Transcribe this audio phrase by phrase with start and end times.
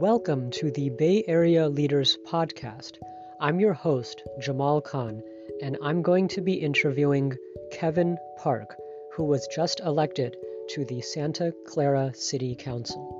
[0.00, 2.92] Welcome to the Bay Area Leaders Podcast.
[3.38, 5.22] I'm your host, Jamal Khan,
[5.60, 7.36] and I'm going to be interviewing
[7.70, 8.74] Kevin Park,
[9.12, 10.38] who was just elected
[10.70, 13.19] to the Santa Clara City Council.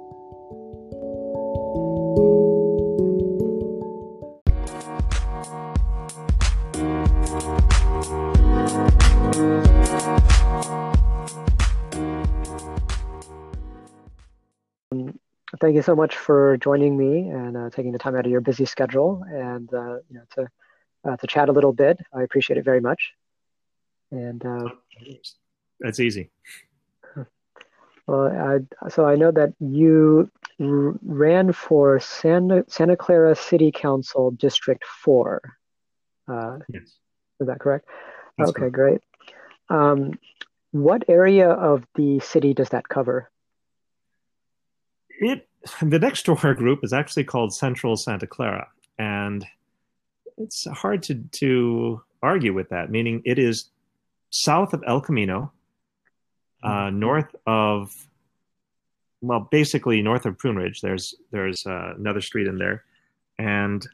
[15.80, 18.66] You so much for joining me and uh, taking the time out of your busy
[18.66, 20.48] schedule and uh, you know to
[21.08, 21.98] uh, to chat a little bit.
[22.14, 23.12] I appreciate it very much.
[24.10, 24.68] And uh,
[25.80, 26.30] that's easy.
[28.06, 30.30] Well, I, so I know that you
[30.60, 35.40] r- ran for Santa Santa Clara City Council District Four.
[36.28, 36.98] Uh, yes.
[37.40, 37.86] Is that correct?
[38.36, 38.74] That's okay, correct.
[38.74, 39.00] great.
[39.70, 40.18] Um,
[40.72, 43.30] what area of the city does that cover?
[45.20, 45.49] It
[45.82, 49.44] the next door group is actually called Central Santa Clara, and
[50.38, 52.90] it's hard to to argue with that.
[52.90, 53.70] Meaning, it is
[54.30, 55.52] south of El Camino,
[56.62, 56.98] uh, mm-hmm.
[56.98, 58.08] north of
[59.22, 60.80] well, basically north of Pruneridge.
[60.80, 62.84] There's there's uh, another street in there,
[63.38, 63.86] and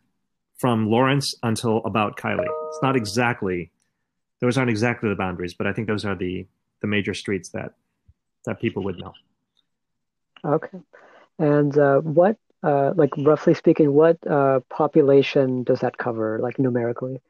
[0.58, 2.46] from Lawrence until about Kiely.
[2.68, 3.70] It's not exactly
[4.40, 6.46] those aren't exactly the boundaries, but I think those are the
[6.80, 7.72] the major streets that
[8.44, 9.12] that people would know.
[10.44, 10.78] Okay.
[11.38, 17.20] And uh, what, uh, like roughly speaking, what uh, population does that cover, like numerically?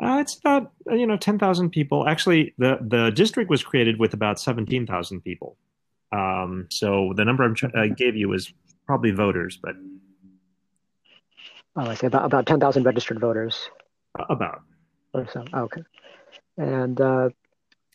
[0.00, 2.06] Uh, it's about you know ten thousand people.
[2.06, 5.56] Actually, the the district was created with about seventeen thousand people.
[6.12, 8.52] Um, so the number I gave you is
[8.86, 9.74] probably voters, but
[11.76, 13.70] oh, I see about about ten thousand registered voters.
[14.30, 14.62] About
[15.14, 15.44] or so.
[15.52, 15.82] Oh, okay,
[16.56, 17.30] and uh,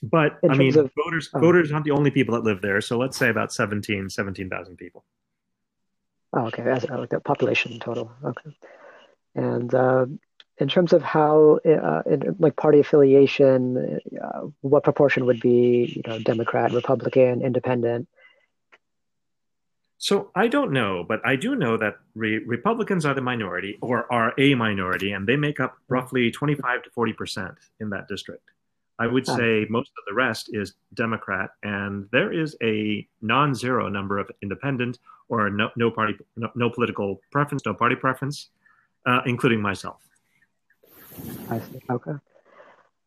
[0.04, 1.40] but I mean, of, voters oh.
[1.40, 2.82] voters aren't the only people that live there.
[2.82, 5.06] So let's say about 17, 17,000 people.
[6.34, 6.64] Oh, okay.
[6.64, 8.12] As uh, like the population total.
[8.24, 8.52] Okay.
[9.36, 10.08] And uh,
[10.58, 16.02] in terms of how, uh, in, like party affiliation, uh, what proportion would be, you
[16.06, 18.10] know, Democrat, Republican, Independent?
[19.98, 24.12] So I don't know, but I do know that re- Republicans are the minority or
[24.12, 28.50] are a minority, and they make up roughly 25 to 40 percent in that district.
[29.00, 34.20] I would say most of the rest is Democrat, and there is a non-zero number
[34.20, 35.00] of independent
[35.30, 38.50] or no, no party, no, no, political preference, no party preference,
[39.06, 40.00] uh, including myself.
[41.50, 41.82] I see.
[41.90, 42.14] Okay.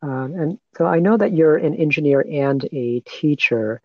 [0.02, 3.80] Um, and so I know that you're an engineer and a teacher.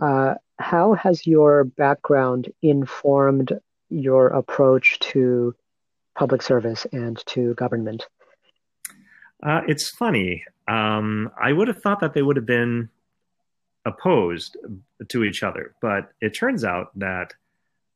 [0.00, 3.58] Uh, how has your background informed
[3.90, 5.54] your approach to
[6.14, 8.06] public service and to government?
[9.42, 10.44] Uh, it's funny.
[10.66, 12.88] Um, I would have thought that they would have been
[13.84, 14.56] opposed
[15.08, 17.34] to each other, but it turns out that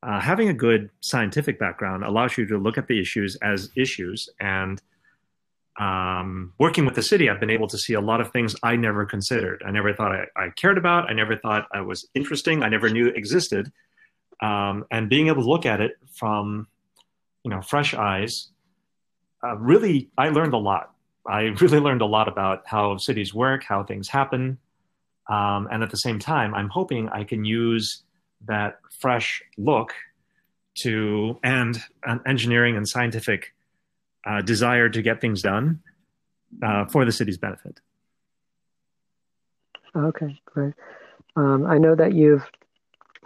[0.02, 4.28] uh, having a good scientific background allows you to look at the issues as issues.
[4.38, 4.80] And
[5.80, 8.76] um, working with the city, I've been able to see a lot of things I
[8.76, 9.62] never considered.
[9.66, 11.10] I never thought I, I cared about.
[11.10, 12.62] I never thought I was interesting.
[12.62, 13.72] I never knew existed.
[14.40, 16.68] Um, and being able to look at it from,
[17.44, 18.50] you know, fresh eyes,
[19.42, 20.92] uh, really, I learned a lot
[21.28, 24.58] I really learned a lot about how cities work, how things happen.
[25.28, 28.02] Um, and at the same time, I'm hoping I can use
[28.46, 29.92] that fresh look
[30.78, 33.54] to and an engineering and scientific
[34.26, 35.80] uh, desire to get things done
[36.62, 37.80] uh, for the city's benefit.
[39.94, 40.74] Okay, great.
[41.36, 42.48] Um, I know that you've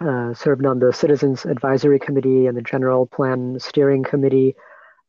[0.00, 4.54] uh, served on the Citizens Advisory Committee and the General Plan Steering Committee.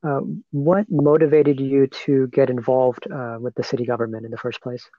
[0.03, 0.19] Uh,
[0.51, 4.89] what motivated you to get involved uh, with the city government in the first place?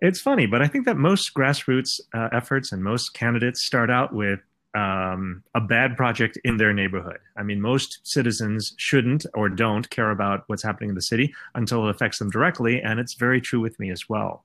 [0.00, 4.12] It's funny, but I think that most grassroots uh, efforts and most candidates start out
[4.12, 4.40] with
[4.76, 7.18] um, a bad project in their neighborhood.
[7.36, 11.86] I mean, most citizens shouldn't or don't care about what's happening in the city until
[11.86, 14.44] it affects them directly, and it's very true with me as well.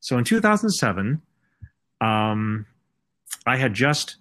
[0.00, 1.20] So in 2007,
[2.00, 2.66] um,
[3.44, 4.16] I had just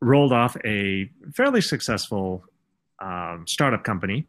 [0.00, 2.44] rolled off a fairly successful
[3.04, 4.26] um, startup company.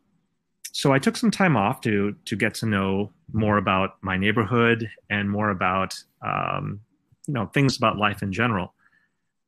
[0.71, 4.89] So I took some time off to to get to know more about my neighborhood
[5.09, 6.81] and more about um,
[7.27, 8.73] you know things about life in general.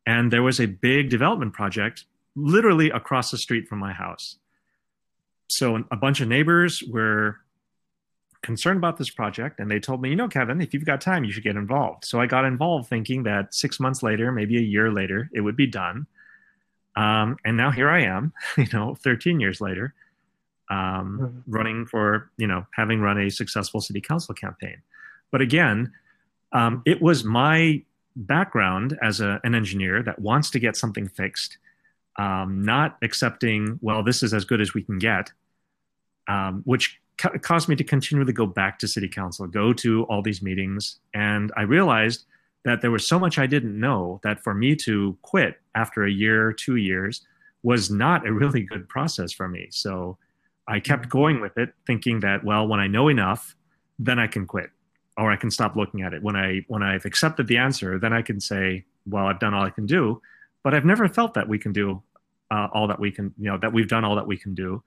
[0.06, 4.38] And there was a big development project literally across the street from my house.
[5.48, 7.38] So a bunch of neighbors were
[8.42, 11.26] concerned about this project and they told me, you know, Kevin, if you've got time,
[11.26, 12.06] you should get involved.
[12.06, 15.58] So I got involved thinking that six months later, maybe a year later, it would
[15.58, 16.08] be done.
[16.98, 19.94] Um, and now here I am, you know, 13 years later,
[20.70, 21.52] um, mm-hmm.
[21.52, 24.82] running for, you know, having run a successful city council campaign.
[25.32, 25.94] But again,
[26.52, 27.84] um, it was my
[28.16, 31.58] background as a, an engineer that wants to get something fixed
[32.18, 35.32] um, not accepting, well, this is as good as we can get,
[36.28, 40.22] um, which ca- caused me to continually go back to city council, go to all
[40.22, 41.00] these meetings.
[41.14, 42.26] And I realized
[42.68, 46.12] that there was so much I didn't know that for me to quit after a
[46.12, 47.26] year, two years,
[47.64, 49.68] was not a really good process for me.
[49.72, 50.18] So
[50.68, 51.18] I kept mm-hmm.
[51.18, 53.56] going with it, thinking that, well, when I know enough,
[53.98, 54.70] then I can quit
[55.18, 56.22] or I can stop looking at it.
[56.22, 59.64] When I when I've accepted the answer, then I can say, well, I've done all
[59.64, 60.22] I can do.
[60.64, 62.04] But I've never felt that we can do
[62.52, 64.84] uh, all that we can, you know, that we've done all that we can do.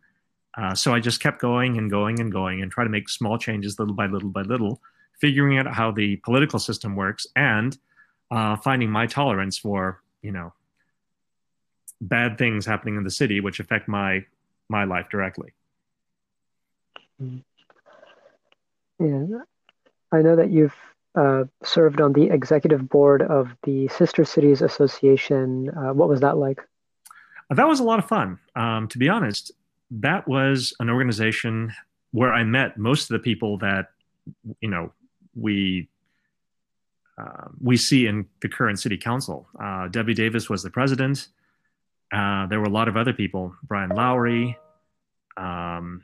[0.56, 3.38] Uh, so I just kept going and going and going and try to make small
[3.38, 4.82] changes little by little by little,
[5.20, 7.76] figuring out how the political system works and
[8.31, 10.52] uh, finding my tolerance for, you know,
[12.00, 14.25] bad things happening in the city which affect my
[14.69, 15.52] my life directly.
[18.99, 19.26] Yeah,
[20.12, 20.75] I know that you've
[21.14, 25.70] uh, served on the executive board of the Sister Cities Association.
[25.70, 26.61] Uh, what was that like?
[27.50, 28.38] That was a lot of fun.
[28.55, 29.50] Um, to be honest,
[29.90, 31.73] that was an organization
[32.12, 33.88] where I met most of the people that
[34.61, 34.93] you know
[35.34, 35.88] we
[37.18, 39.48] uh, we see in the current city council.
[39.58, 41.28] Uh, Debi Davis was the president.
[42.12, 44.58] Uh, there were a lot of other people: Brian Lowry,
[45.36, 46.02] um,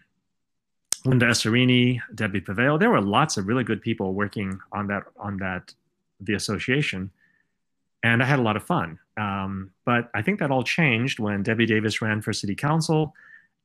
[1.05, 2.79] Linda Esserini, Debbie Paveo.
[2.79, 5.73] There were lots of really good people working on that on that
[6.21, 7.11] the association,
[8.03, 8.99] and I had a lot of fun.
[9.17, 13.15] Um, but I think that all changed when Debi Davis ran for city council,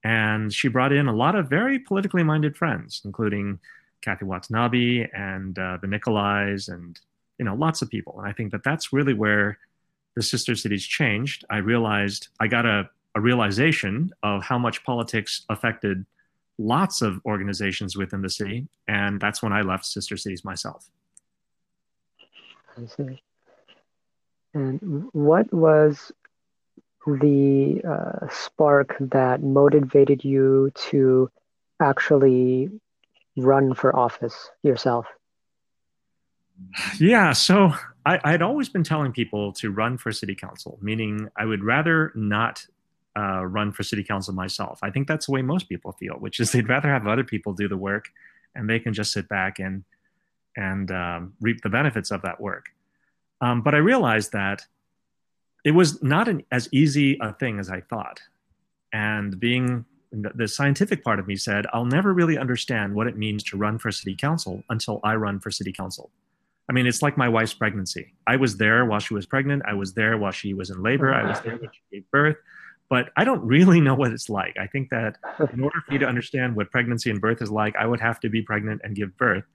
[0.04, 3.60] and she brought in a lot of very politically minded friends, including
[4.02, 7.00] Kathy Watanabe and uh, the Nicolais, and
[7.38, 8.20] you know lots of people.
[8.20, 9.58] And I think that that's really where
[10.16, 11.46] the sister cities changed.
[11.50, 16.06] I realized I got a, a realization of how much politics affected
[16.58, 20.90] lots of organizations within the city, and that's when I left Sister Cities myself.
[22.78, 23.22] I see.
[24.54, 26.12] And what was
[27.06, 31.32] the uh, spark that motivated you to
[31.80, 32.70] actually
[33.38, 35.06] run for office yourself?
[37.00, 37.74] Yeah, so
[38.06, 42.12] I, I'd always been telling people to run for city council, meaning I would rather
[42.16, 42.66] not
[43.18, 44.80] uh, run for city council myself.
[44.82, 47.54] I think that's the way most people feel, which is they'd rather have other people
[47.54, 48.10] do the work,
[48.56, 49.84] and they can just sit back and
[50.58, 52.66] and um, reap the benefits of that work.
[53.40, 54.66] Um, but I realized that
[55.64, 58.20] it was not an, as easy a thing as I thought.
[58.92, 63.44] And being the scientific part of me said, I'll never really understand what it means
[63.46, 66.12] to run for city council until I run for city council.
[66.70, 68.14] I mean, it's like my wife's pregnancy.
[68.28, 69.64] I was there while she was pregnant.
[69.66, 71.14] I was there while she was in labor.
[71.14, 72.38] I was there when she gave birth.
[72.90, 74.56] But I don't really know what it's like.
[74.60, 75.18] I think that
[75.54, 78.20] in order for you to understand what pregnancy and birth is like, I would have
[78.20, 79.46] to be pregnant and give birth.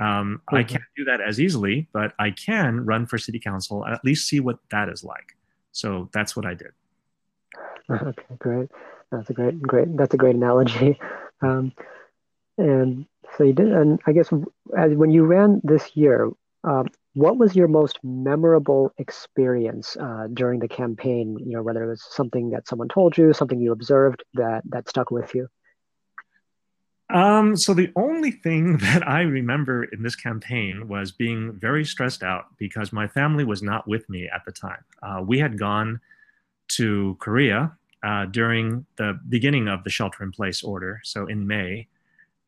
[0.00, 0.56] Um, mm-hmm.
[0.56, 4.04] I can't do that as easily, but I can run for city council and at
[4.04, 5.36] least see what that is like.
[5.72, 6.72] So that's what I did.
[7.90, 8.70] Okay, great.
[9.10, 9.96] That's a great, great.
[9.96, 10.98] That's a great analogy.
[11.42, 11.72] Um,
[12.58, 14.28] and so you did, and I guess
[14.76, 16.30] as when you ran this year,
[16.64, 21.38] um, what was your most memorable experience uh, during the campaign?
[21.38, 24.88] You know, whether it was something that someone told you, something you observed that that
[24.88, 25.48] stuck with you.
[27.08, 32.22] Um, so the only thing that I remember in this campaign was being very stressed
[32.22, 34.84] out because my family was not with me at the time.
[35.02, 36.00] Uh, we had gone
[36.76, 41.88] to Korea uh, during the beginning of the shelter-in-place order, so in May,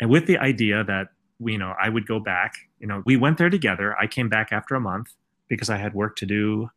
[0.00, 1.08] and with the idea that
[1.40, 2.54] you know I would go back.
[2.78, 3.96] You know, we went there together.
[3.98, 5.08] I came back after a month
[5.48, 6.70] because I had work to do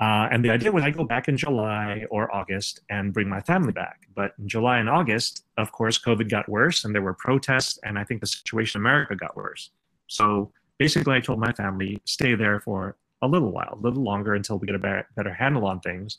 [0.00, 3.40] uh, and the idea was I go back in July or August and bring my
[3.42, 4.08] family back.
[4.14, 7.98] But in July and August, of course, COVID got worse and there were protests, and
[7.98, 9.70] I think the situation in America got worse.
[10.06, 14.34] So basically, I told my family, stay there for a little while, a little longer
[14.34, 16.16] until we get a better handle on things.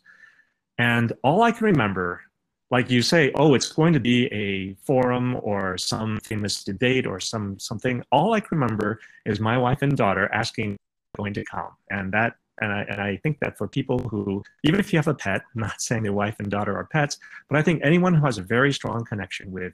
[0.82, 2.24] And all I can remember,
[2.72, 7.20] like you say, oh, it's going to be a forum or some famous debate or
[7.20, 8.04] some something.
[8.12, 10.78] All I can remember is my wife and daughter asking,
[11.16, 14.80] going to come, and that and I, and I think that for people who, even
[14.80, 17.60] if you have a pet, I'm not saying their wife and daughter are pets, but
[17.60, 19.74] I think anyone who has a very strong connection with,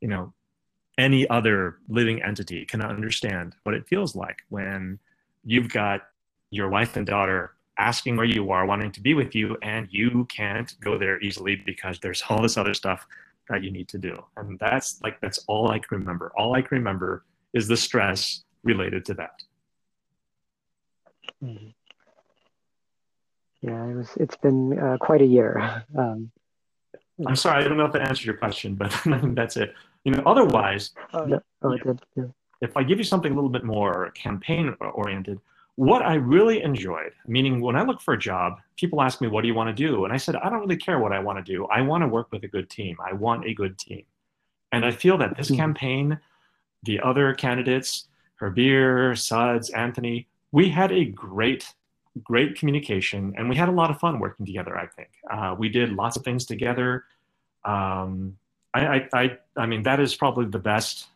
[0.00, 0.32] you know,
[0.96, 5.00] any other living entity can understand what it feels like when
[5.44, 6.02] you've got
[6.50, 10.24] your wife and daughter asking where you are, wanting to be with you, and you
[10.26, 13.06] can't go there easily because there's all this other stuff
[13.48, 14.22] that you need to do.
[14.36, 16.32] And that's like, that's all I can remember.
[16.36, 19.42] All I can remember is the stress related to that.
[21.42, 21.68] Mm-hmm.
[23.62, 24.10] Yeah, it was.
[24.16, 25.84] It's been uh, quite a year.
[25.96, 26.30] Um,
[27.26, 28.94] I'm sorry, I don't know if that answered your question, but
[29.34, 29.72] that's it.
[30.04, 31.40] You know, otherwise, oh, no.
[31.62, 32.00] oh, did.
[32.14, 32.24] Yeah.
[32.60, 35.40] if I give you something a little bit more campaign oriented,
[35.76, 39.42] what I really enjoyed, meaning when I look for a job, people ask me, What
[39.42, 40.04] do you want to do?
[40.04, 41.66] And I said, I don't really care what I want to do.
[41.66, 42.96] I want to work with a good team.
[43.04, 44.04] I want a good team.
[44.72, 45.56] And I feel that this mm-hmm.
[45.56, 46.20] campaign,
[46.82, 48.08] the other candidates,
[48.40, 51.74] Harbir, Suds, Anthony, we had a great,
[52.22, 55.10] great communication and we had a lot of fun working together, I think.
[55.30, 57.04] Uh, we did lots of things together.
[57.64, 58.38] Um,
[58.72, 61.08] I, I, I, I mean, that is probably the best,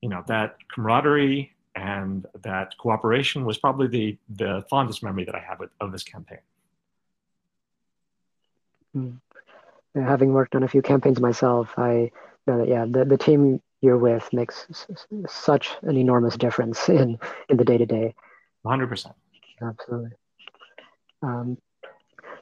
[0.00, 5.40] you know, that camaraderie and that cooperation was probably the, the fondest memory that I
[5.40, 6.38] have of, of this campaign.
[8.96, 9.20] Mm.
[9.94, 12.10] Having worked on a few campaigns myself, I
[12.46, 17.18] know that, yeah, the, the team you're with makes s- such an enormous difference in,
[17.50, 18.14] in the day to day.
[18.64, 19.12] 100%.
[19.62, 20.10] Absolutely.
[21.22, 21.58] Um,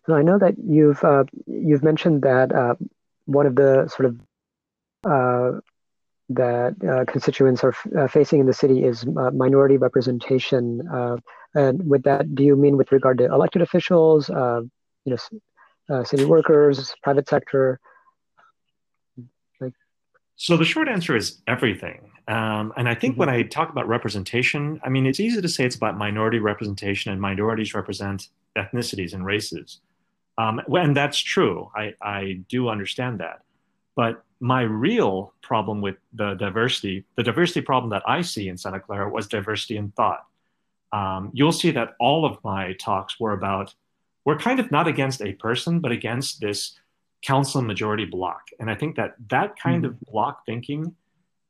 [0.07, 2.75] so I know that you've uh, you've mentioned that uh,
[3.25, 4.21] one of the sort of
[5.05, 5.61] uh,
[6.31, 10.87] that uh, constituents are uh, facing in the city is uh, minority representation.
[10.89, 11.17] Uh,
[11.55, 14.63] and with that, do you mean with regard to elected officials, uh,
[15.05, 17.79] you know, uh, city workers, private sector?
[19.61, 19.75] Like,
[20.37, 22.11] so the short answer is everything.
[22.27, 23.21] Um, and I think mm-hmm.
[23.21, 27.13] when I talk about representation, I mean it's easy to say it's about minority representation,
[27.13, 29.81] and minorities represent ethnicities and races.
[30.39, 31.71] Um, and that's true.
[31.77, 33.43] I, I do understand that.
[33.95, 38.79] But my real problem with the diversity, the diversity problem that I see in Santa
[38.79, 40.27] Clara was diversity in thought.
[40.93, 43.75] Um, you'll see that all of my talks were about,
[44.27, 46.79] we're kind of not against a person, but against this
[47.23, 48.49] council majority block.
[48.61, 49.95] And I think that that kind mm-hmm.
[49.95, 50.95] of block thinking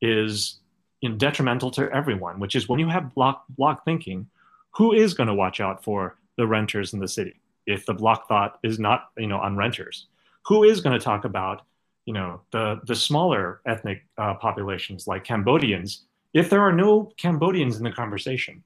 [0.00, 0.60] is
[1.00, 4.28] you know, detrimental to everyone, which is when you have block, block thinking,
[4.70, 8.28] who is going to watch out for the renters in the city if the block
[8.28, 10.06] thought is not you know on renters?
[10.46, 11.62] Who is going to talk about
[12.06, 17.76] you know the the smaller ethnic uh, populations like Cambodians, if there are no Cambodians
[17.76, 18.62] in the conversation,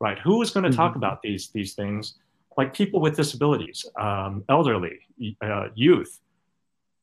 [0.00, 0.18] right?
[0.18, 0.76] Who is going to mm-hmm.
[0.76, 2.14] talk about these these things?
[2.56, 5.00] Like people with disabilities, um, elderly,
[5.42, 6.20] uh, youth.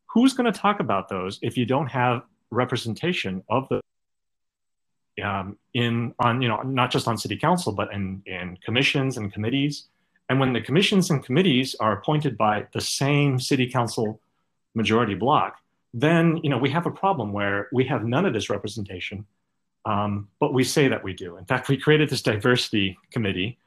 [0.07, 3.81] Who's going to talk about those if you don't have representation of the
[5.23, 9.33] um, in on you know not just on city council but in in commissions and
[9.33, 9.87] committees
[10.29, 14.19] and when the commissions and committees are appointed by the same city council
[14.73, 15.57] majority block
[15.93, 19.25] then you know we have a problem where we have none of this representation,
[19.85, 21.37] um, but we say that we do.
[21.37, 23.57] In fact, we created this diversity committee,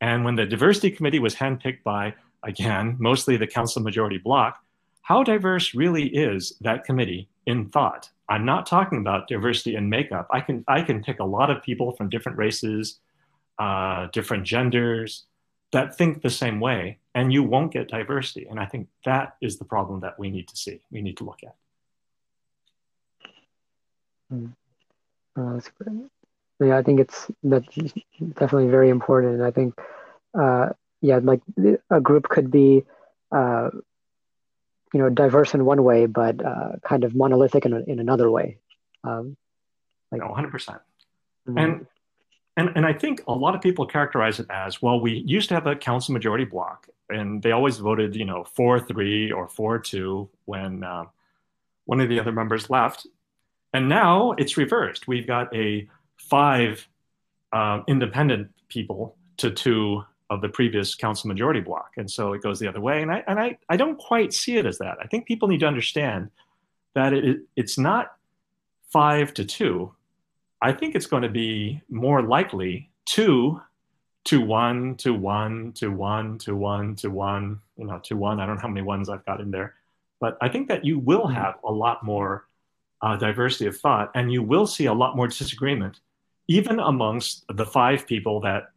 [0.00, 4.62] and when the diversity committee was handpicked by again mostly the council majority block,
[5.02, 8.10] how diverse really is that committee in thought?
[8.28, 10.28] I'm not talking about diversity in makeup.
[10.30, 12.98] I can I can pick a lot of people from different races,
[13.58, 15.26] uh, different genders
[15.72, 18.46] that think the same way, and you won't get diversity.
[18.48, 20.80] And I think that is the problem that we need to see.
[20.90, 21.54] We need to look at.
[24.32, 24.52] Mm.
[25.36, 25.60] Uh.
[26.58, 29.34] Yeah, I think it's that's definitely very important.
[29.34, 29.78] And I think,
[30.38, 30.70] uh,
[31.02, 31.42] yeah, like
[31.90, 32.84] a group could be,
[33.30, 33.68] uh,
[34.94, 38.56] you know, diverse in one way, but uh, kind of monolithic in, in another way.
[39.04, 39.36] Um,
[40.10, 40.50] like, no, 100%.
[40.50, 40.78] percent
[41.46, 41.58] mm-hmm.
[41.58, 41.86] And
[42.56, 45.54] and, and I think a lot of people characterize it as well, we used to
[45.54, 49.78] have a council majority block, and they always voted, you know, 4 3 or 4
[49.78, 51.04] 2 when uh,
[51.84, 53.06] one of the other members left.
[53.76, 55.06] And now it's reversed.
[55.06, 56.88] We've got a five
[57.52, 61.90] uh, independent people to two of the previous council majority block.
[61.98, 63.02] And so it goes the other way.
[63.02, 64.96] And I, and I, I don't quite see it as that.
[65.02, 66.30] I think people need to understand
[66.94, 68.16] that it, it's not
[68.90, 69.92] five to two.
[70.62, 73.60] I think it's going to be more likely two
[74.24, 78.40] to one to one to one to one to one, you know, to one.
[78.40, 79.74] I don't know how many ones I've got in there.
[80.18, 81.34] But I think that you will mm-hmm.
[81.34, 82.46] have a lot more
[83.02, 86.00] uh, diversity of thought, and you will see a lot more disagreement,
[86.48, 88.70] even amongst the five people that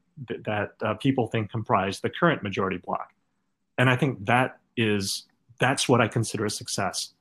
[0.45, 3.13] that uh, people think comprise the current majority bloc.
[3.77, 5.23] And I think that is
[5.59, 7.13] that's what I consider a success.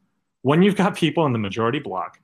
[0.42, 2.20] When you've got people in the majority bloc,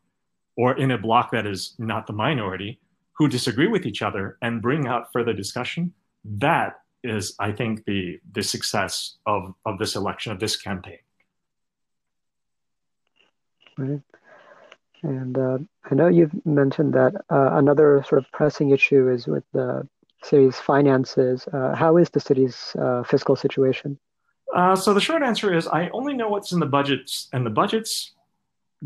[0.56, 2.80] or in a bloc that is not the minority,
[3.12, 5.92] who disagree with each other and bring out further discussion,
[6.24, 10.98] that is, I think, the the success of of this election of this campaign.
[13.76, 14.00] Right.
[15.04, 15.58] And uh,
[15.90, 19.86] I know you've mentioned that uh, another sort of pressing issue is with the
[20.22, 21.46] city's finances.
[21.52, 23.98] Uh, how is the city's uh, fiscal situation?
[24.54, 27.50] Uh, so the short answer is I only know what's in the budgets, and the
[27.50, 28.12] budgets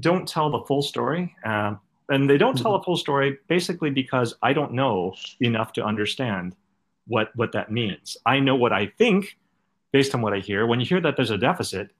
[0.01, 1.35] don't tell the full story.
[1.45, 2.81] Um, and they don't tell mm-hmm.
[2.81, 6.57] a full story basically because I don't know enough to understand
[7.07, 8.17] what what that means.
[8.27, 9.37] I know what I think
[9.93, 10.67] based on what I hear.
[10.67, 11.91] When you hear that there's a deficit,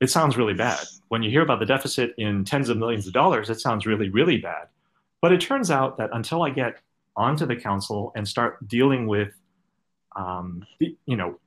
[0.00, 0.80] it sounds really bad.
[1.08, 4.08] When you hear about the deficit in tens of millions of dollars, it sounds really,
[4.08, 4.68] really bad.
[5.22, 6.78] But it turns out that until I get
[7.16, 9.32] onto the council and start dealing with,
[10.16, 11.38] um, the, you know,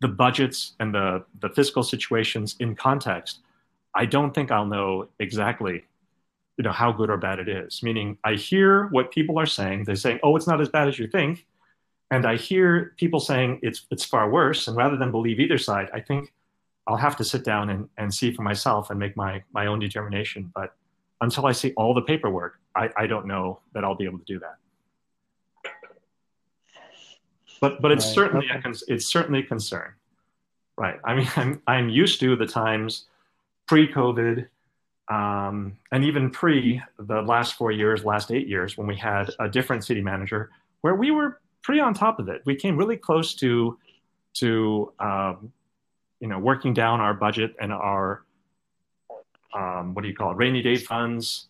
[0.00, 3.40] the budgets and the, the fiscal situations in context,
[3.94, 5.84] I don't think I'll know exactly,
[6.58, 7.82] you know, how good or bad it is.
[7.82, 9.84] Meaning, I hear what people are saying.
[9.84, 11.46] They're saying, "Oh, it's not as bad as you think,"
[12.10, 14.68] and I hear people saying it's it's far worse.
[14.68, 16.32] And rather than believe either side, I think
[16.86, 19.78] I'll have to sit down and, and see for myself and make my my own
[19.78, 20.52] determination.
[20.54, 20.74] But
[21.20, 24.24] until I see all the paperwork, I, I don't know that I'll be able to
[24.24, 24.56] do that.
[27.60, 28.14] But but it's right.
[28.14, 28.68] certainly okay.
[28.68, 29.92] a it's certainly a concern,
[30.76, 31.00] right?
[31.04, 33.06] I mean, I'm I'm used to the times
[33.66, 34.46] pre-COVID,
[35.08, 39.48] um, and even pre the last four years, last eight years, when we had a
[39.48, 40.50] different city manager,
[40.82, 42.42] where we were pretty on top of it.
[42.44, 43.78] We came really close to
[44.34, 45.50] to um,
[46.20, 48.24] you know working down our budget and our
[49.54, 51.48] um, what do you call it rainy day funds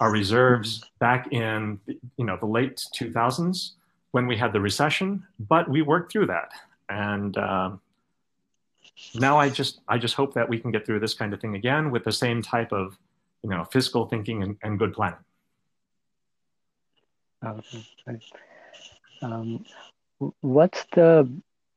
[0.00, 3.72] our reserves back in you know the late 2000s
[4.12, 6.50] when we had the recession but we worked through that
[6.88, 7.80] and um,
[9.14, 11.54] now i just i just hope that we can get through this kind of thing
[11.56, 12.96] again with the same type of
[13.42, 15.18] you know fiscal thinking and, and good planning
[17.44, 18.18] okay.
[19.22, 19.64] Um,
[20.40, 21.30] what's the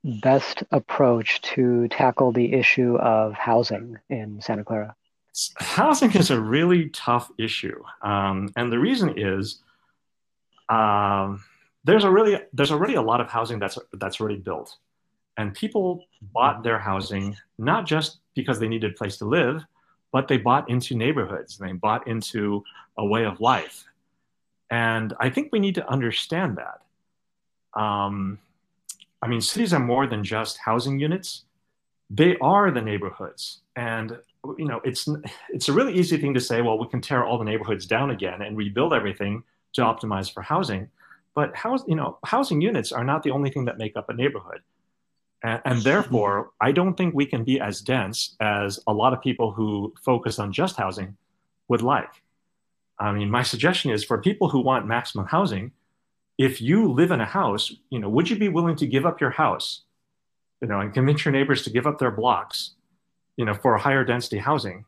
[0.04, 4.96] best approach to tackle the issue of housing in Santa Clara?
[5.58, 9.62] Housing is a really tough issue, um, and the reason is
[10.70, 11.44] um,
[11.84, 14.78] there's a really there's already a lot of housing that's that's already built,
[15.38, 19.64] and people bought their housing not just because they needed a place to live,
[20.12, 21.58] but they bought into neighborhoods.
[21.58, 22.64] They bought into
[22.98, 23.86] a way of life,
[24.70, 27.80] and I think we need to understand that.
[27.80, 28.40] Um,
[29.22, 31.44] I mean, cities are more than just housing units.
[32.10, 33.60] They are the neighborhoods.
[33.76, 34.18] And
[34.58, 35.08] you know, it's
[35.50, 38.12] it's a really easy thing to say, well, we can tear all the neighborhoods down
[38.12, 40.90] again and rebuild everything to optimize for housing.
[41.36, 44.14] But house, you know, housing units are not the only thing that make up a
[44.14, 44.62] neighborhood.
[45.44, 49.22] And, and therefore, I don't think we can be as dense as a lot of
[49.22, 51.16] people who focus on just housing
[51.68, 52.10] would like.
[52.98, 55.72] I mean, my suggestion is for people who want maximum housing,
[56.40, 59.20] if you live in a house, you know, would you be willing to give up
[59.20, 59.82] your house,
[60.62, 62.72] you know, and convince your neighbors to give up their blocks,
[63.36, 64.86] you know, for higher density housing?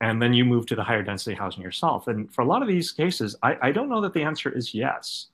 [0.00, 2.06] And then you move to the higher density housing yourself.
[2.06, 4.74] And for a lot of these cases, I, I don't know that the answer is
[4.74, 5.26] yes.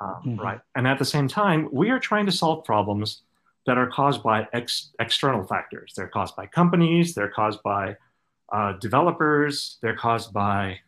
[0.00, 0.40] Um, mm-hmm.
[0.40, 0.60] Right.
[0.74, 3.22] And at the same time, we are trying to solve problems
[3.66, 5.92] that are caused by ex- external factors.
[5.96, 7.96] They're caused by companies, they're caused by
[8.52, 10.80] uh, developers, they're caused by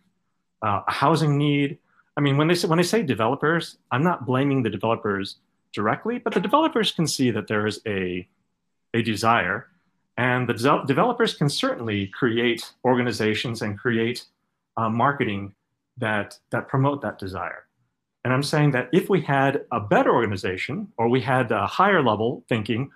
[0.62, 1.78] uh, a housing need.
[2.16, 5.36] I mean, when they say when they say developers, I'm not blaming the developers
[5.72, 8.28] directly, but the developers can see that there is a
[8.94, 9.68] a desire,
[10.16, 14.24] and the de- developers can certainly create organizations and create
[14.76, 15.54] uh, marketing
[15.98, 17.66] that that promote that desire.
[18.24, 22.02] And I'm saying that if we had a better organization or we had a higher
[22.02, 22.90] level thinking,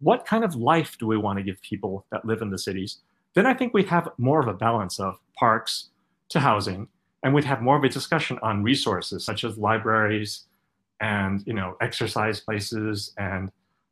[0.00, 2.98] what kind of life do we want to give people that live in the cities?
[3.34, 5.90] Then I think we have more of a balance of parks
[6.30, 6.88] to housing
[7.22, 10.44] and we'd have more of a discussion on resources such as libraries
[11.00, 13.50] and you know exercise places and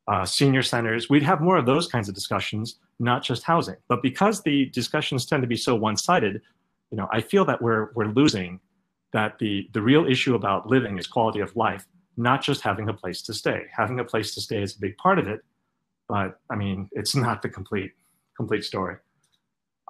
[0.09, 1.09] uh, senior centers.
[1.09, 3.77] We'd have more of those kinds of discussions, not just housing.
[3.89, 6.41] But because the discussions tend to be so one-sided,
[6.91, 8.61] you know, I feel that we're we're losing
[9.13, 12.95] that the the real issue about living is quality of life, not just having a
[12.95, 13.63] place to stay.
[13.77, 15.45] Having a place to stay is a big part of it,
[16.09, 17.93] but I mean, it's not the complete
[18.37, 18.97] complete story.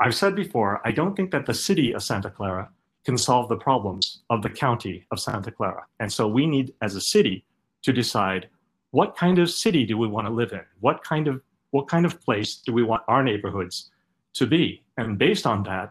[0.03, 2.71] I've said before, I don't think that the city of Santa Clara
[3.11, 5.85] can solve the problems of the county of Santa Clara.
[5.99, 7.45] And so we need, as a city,
[7.83, 8.49] to decide
[8.93, 10.65] what kind of city do we want to live in?
[10.79, 11.41] What kind of
[11.73, 13.91] what kind of place do we want our neighborhoods
[14.35, 14.85] to be?
[14.97, 15.91] And based on that,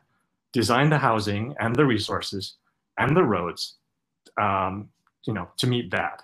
[0.53, 2.55] design the housing and the resources
[2.97, 3.75] and the roads,
[4.41, 4.87] um,
[5.25, 6.21] you know, to meet that.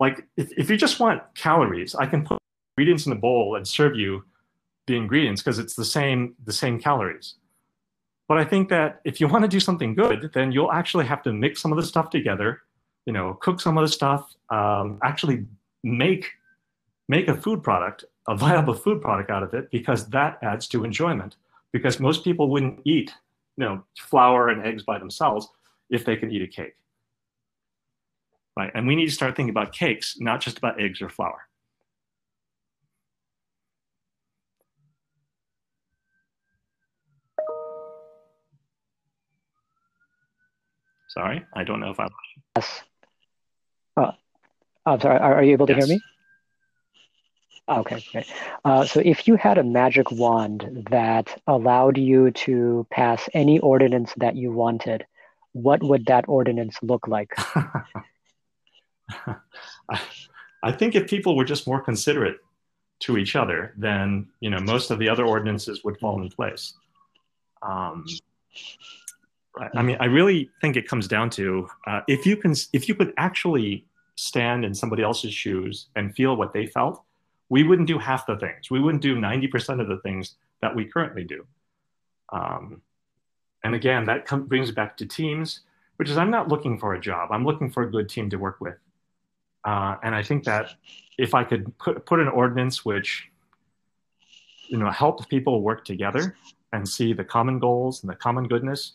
[0.00, 2.38] Like if, if you just want calories, I can put
[2.76, 4.24] ingredients in a bowl and serve you
[4.88, 7.34] the ingredients because it's the same the same calories.
[8.28, 11.22] But I think that if you want to do something good, then you'll actually have
[11.22, 12.60] to mix some of the stuff together,
[13.06, 15.46] you know, cook some of the stuff, um, actually
[15.82, 16.30] make
[17.08, 20.84] make a food product, a viable food product out of it, because that adds to
[20.84, 21.36] enjoyment.
[21.72, 23.14] Because most people wouldn't eat,
[23.56, 25.48] you know, flour and eggs by themselves
[25.88, 26.76] if they can eat a cake.
[28.58, 28.70] Right?
[28.74, 31.47] And we need to start thinking about cakes, not just about eggs or flour.
[41.08, 42.10] Sorry, I don't know if I'm.
[42.56, 42.82] Yes.
[43.96, 44.12] Uh,
[44.86, 45.18] I'm sorry.
[45.18, 45.86] Are, are you able to yes.
[45.86, 46.02] hear me?
[47.68, 48.26] Okay, great.
[48.64, 54.12] Uh, so if you had a magic wand that allowed you to pass any ordinance
[54.16, 55.04] that you wanted,
[55.52, 57.34] what would that ordinance look like?
[60.62, 62.38] I think if people were just more considerate
[63.00, 66.74] to each other, then you know most of the other ordinances would fall in place.
[67.62, 68.04] Um,
[69.74, 72.94] I mean, I really think it comes down to uh, if you can, if you
[72.94, 77.02] could actually stand in somebody else's shoes and feel what they felt,
[77.48, 78.70] we wouldn't do half the things.
[78.70, 81.46] We wouldn't do 90% of the things that we currently do.
[82.32, 82.82] Um,
[83.64, 85.60] and again, that com- brings back to teams,
[85.96, 87.30] which is I'm not looking for a job.
[87.32, 88.76] I'm looking for a good team to work with.
[89.64, 90.70] Uh, and I think that
[91.18, 93.28] if I could put, put an ordinance which,
[94.68, 96.36] you know, helps people work together
[96.72, 98.94] and see the common goals and the common goodness,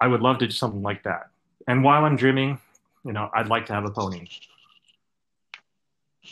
[0.00, 1.30] I would love to do something like that.
[1.68, 2.58] And while I'm dreaming,
[3.04, 4.28] you know, I'd like to have a pony.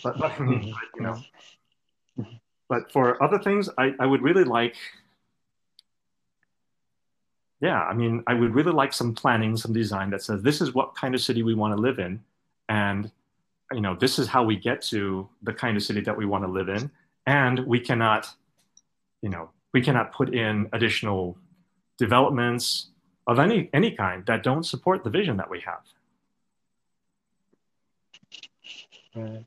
[0.03, 0.71] But, mm-hmm.
[0.71, 1.21] but you know,
[2.69, 4.77] but for other things, I, I would really like,
[7.61, 10.75] yeah, I mean, I would really like some planning, some design that says this is
[10.75, 12.23] what kind of city we want to live in.
[12.69, 13.11] And,
[13.73, 16.45] you know, this is how we get to the kind of city that we want
[16.45, 16.91] to live in.
[17.27, 18.29] And we cannot,
[19.23, 21.37] you know, we cannot put in additional
[21.99, 22.89] developments
[23.27, 25.83] of any any kind that don't support the vision that we have.
[29.15, 29.47] Right.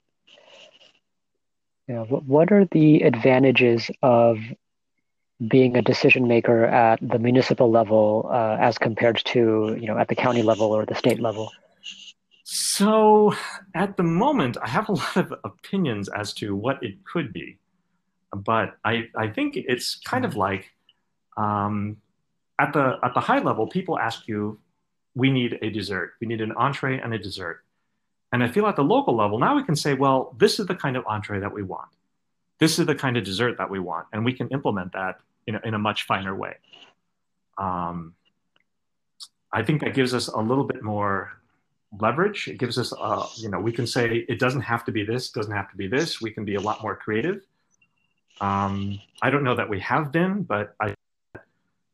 [1.87, 2.03] Yeah.
[2.03, 4.39] What are the advantages of
[5.47, 10.07] being a decision maker at the municipal level uh, as compared to you know at
[10.07, 11.51] the county level or the state level?
[12.43, 13.33] So
[13.75, 17.57] at the moment, I have a lot of opinions as to what it could be,
[18.33, 20.71] but I I think it's kind of like
[21.37, 21.97] um,
[22.59, 24.59] at the at the high level, people ask you,
[25.15, 26.13] "We need a dessert.
[26.19, 27.63] We need an entree and a dessert."
[28.31, 30.75] And I feel at the local level, now we can say, well, this is the
[30.75, 31.89] kind of entree that we want.
[32.59, 34.07] This is the kind of dessert that we want.
[34.11, 36.55] And we can implement that in a, in a much finer way.
[37.57, 38.15] Um,
[39.51, 41.31] I think that gives us a little bit more
[41.97, 42.49] leverage.
[42.49, 45.29] It gives us, uh, you know, we can say it doesn't have to be this,
[45.29, 46.19] doesn't have to be this.
[46.19, 47.45] We can be a lot more creative.
[48.41, 50.93] Um, I don't know that we have been, but I,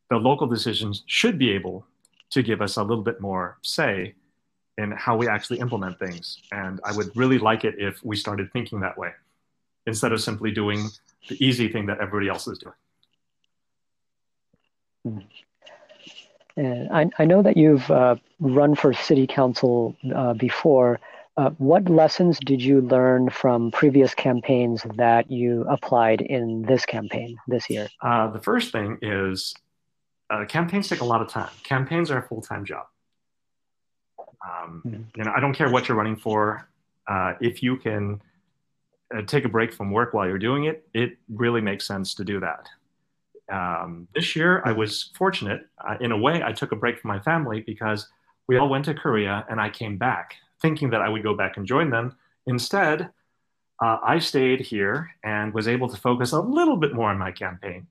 [0.10, 1.86] the local decisions should be able
[2.32, 4.16] to give us a little bit more say
[4.78, 6.40] in how we actually implement things.
[6.52, 9.12] And I would really like it if we started thinking that way
[9.86, 10.88] instead of simply doing
[11.30, 12.74] the easy thing that everybody else is doing.
[16.56, 21.00] And I, I know that you've uh, run for city council uh, before.
[21.36, 27.38] Uh, what lessons did you learn from previous campaigns that you applied in this campaign
[27.48, 27.90] this year?
[28.02, 29.56] Uh, the first thing is
[30.34, 31.52] uh, campaigns take a lot of time.
[31.64, 32.88] Campaigns are a full time job.
[34.20, 35.02] Um, mm-hmm.
[35.16, 36.68] You know, I don't care what you're running for.
[37.08, 38.22] Uh, if you can
[39.16, 42.24] uh, take a break from work while you're doing it, it really makes sense to
[42.24, 42.68] do that.
[43.52, 45.68] Um, this year, I was fortunate.
[45.78, 48.08] Uh, in a way, I took a break from my family because
[48.48, 51.58] we all went to Korea and I came back thinking that I would go back
[51.58, 52.18] and join them.
[52.48, 53.12] Instead,
[53.84, 57.32] uh, I stayed here and was able to focus a little bit more on my
[57.32, 57.88] campaign.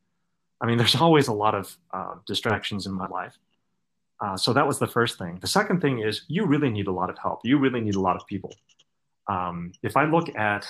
[0.62, 3.36] I mean, there's always a lot of uh, distractions in my life.
[4.20, 5.38] Uh, so that was the first thing.
[5.40, 7.40] The second thing is you really need a lot of help.
[7.42, 8.54] You really need a lot of people.
[9.28, 10.64] Um, if I look at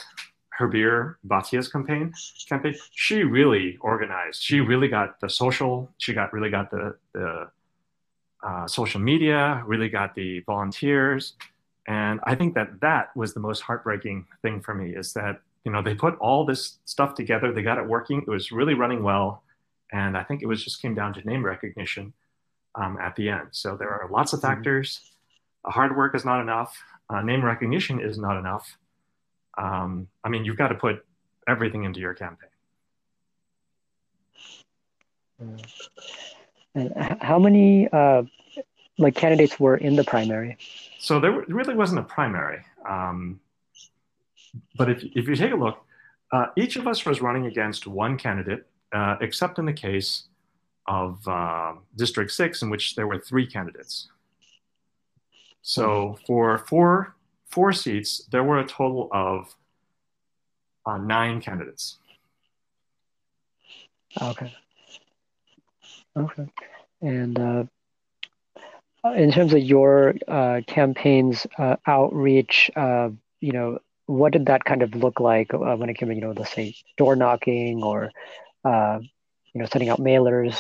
[0.59, 2.13] Harbir Bhatia's campaign,
[2.49, 4.43] campaign, she really organized.
[4.43, 5.91] She really got the social.
[5.99, 7.51] She got really got the the
[8.43, 9.63] uh, social media.
[9.67, 11.35] Really got the volunteers,
[11.87, 14.95] and I think that that was the most heartbreaking thing for me.
[14.95, 17.53] Is that you know they put all this stuff together.
[17.53, 18.23] They got it working.
[18.27, 19.43] It was really running well,
[19.93, 22.15] and I think it was just came down to name recognition
[22.75, 23.49] um, at the end.
[23.53, 24.49] So there are lots of mm-hmm.
[24.49, 25.01] factors.
[25.67, 25.71] Mm-hmm.
[25.71, 26.77] Hard work is not enough.
[27.09, 28.77] Uh, name recognition is not enough.
[29.59, 31.05] Um, I mean, you've got to put
[31.47, 32.49] everything into your campaign.
[36.75, 38.23] And how many uh,
[38.99, 40.57] like candidates were in the primary?
[40.99, 42.65] So there really wasn't a primary.
[42.89, 43.41] Um,
[44.77, 45.85] but if, if you take a look,
[46.33, 50.25] uh, each of us was running against one candidate, uh, except in the case
[50.87, 54.09] of uh, District 6, in which there were three candidates.
[55.63, 57.15] So for four,
[57.47, 59.55] four seats, there were a total of
[60.85, 61.99] uh, nine candidates.
[64.21, 64.53] Okay.
[66.17, 66.47] Okay.
[67.01, 67.65] And uh,
[69.15, 74.83] in terms of your uh, campaign's uh, outreach, uh, you know, what did that kind
[74.83, 78.11] of look like uh, when it came to, you know, let's say door knocking or
[78.65, 80.59] you know, sending out mailers?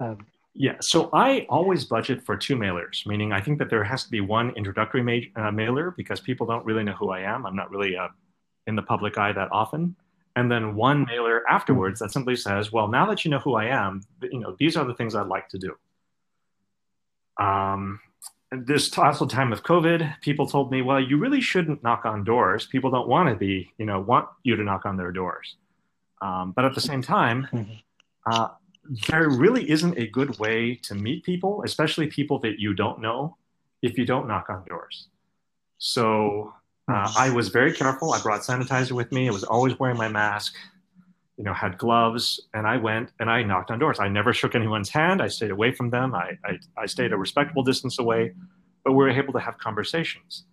[0.00, 4.04] Um, yeah, so I always budget for two mailers, meaning I think that there has
[4.04, 7.44] to be one introductory ma- uh, mailer because people don't really know who I am.
[7.44, 8.08] I'm not really uh,
[8.66, 9.96] in the public eye that often.
[10.34, 13.66] And then one mailer afterwards that simply says, well, now that you know who I
[13.66, 15.76] am, you know, these are the things I'd like to do.
[17.42, 18.00] Um,
[18.50, 22.66] this also time of COVID, people told me, well, you really shouldn't knock on doors.
[22.66, 25.56] People don't want to be, you know, want you to knock on their doors.
[26.22, 27.72] Um, but at the same time, mm-hmm.
[28.30, 28.48] uh,
[29.08, 33.36] there really isn't a good way to meet people, especially people that you don't know,
[33.82, 35.08] if you don't knock on doors.
[35.78, 36.54] So
[36.88, 38.12] uh, I was very careful.
[38.12, 39.28] I brought sanitizer with me.
[39.28, 40.54] I was always wearing my mask,
[41.36, 44.00] you know, had gloves, and I went and I knocked on doors.
[44.00, 45.20] I never shook anyone's hand.
[45.20, 46.14] I stayed away from them.
[46.14, 48.32] I, I, I stayed a respectable distance away,
[48.84, 50.44] but we were able to have conversations.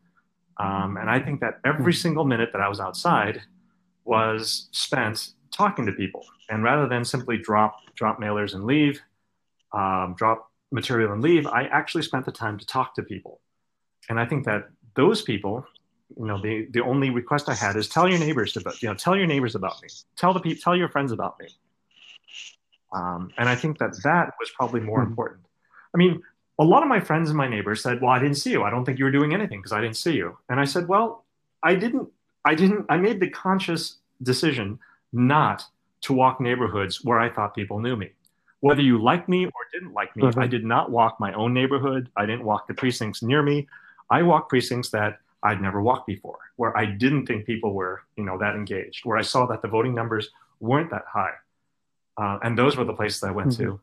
[0.57, 3.41] Um, and I think that every single minute that I was outside
[4.05, 6.25] was spent talking to people.
[6.49, 8.99] And rather than simply drop drop mailers and leave,
[9.71, 13.39] um, drop material and leave, I actually spent the time to talk to people.
[14.09, 15.65] And I think that those people,
[16.17, 18.95] you know, the, the only request I had is tell your neighbors about, you know,
[18.95, 21.47] tell your neighbors about me, tell the people, tell your friends about me.
[22.91, 25.11] Um, and I think that that was probably more mm-hmm.
[25.11, 25.41] important.
[25.93, 26.21] I mean,
[26.59, 28.63] a lot of my friends and my neighbors said, well, I didn't see you.
[28.63, 30.37] I don't think you were doing anything because I didn't see you.
[30.49, 31.25] And I said, well,
[31.63, 32.09] I didn't,
[32.45, 34.79] I didn't, I made the conscious decision
[35.13, 35.65] not
[36.01, 38.11] to walk neighborhoods where I thought people knew me.
[38.59, 40.39] Whether you liked me or didn't like me, mm-hmm.
[40.39, 42.09] I did not walk my own neighborhood.
[42.15, 43.67] I didn't walk the precincts near me.
[44.09, 48.23] I walked precincts that I'd never walked before, where I didn't think people were, you
[48.23, 51.33] know, that engaged, where I saw that the voting numbers weren't that high.
[52.17, 53.63] Uh, and those were the places I went mm-hmm.
[53.63, 53.79] to.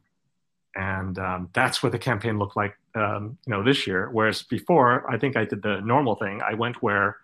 [0.75, 4.09] And um, that's what the campaign looked like, um, you know, this year.
[4.12, 6.40] Whereas before, I think I did the normal thing.
[6.43, 7.19] I went where